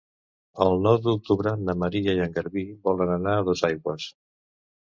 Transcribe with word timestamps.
El 0.63 0.71
nou 0.85 0.95
d'octubre 1.07 1.53
na 1.67 1.77
Maria 1.83 2.17
i 2.21 2.23
en 2.25 2.35
Garbí 2.39 2.65
volen 2.89 3.15
anar 3.19 3.35
a 3.35 3.45
Dosaigües. 3.51 4.09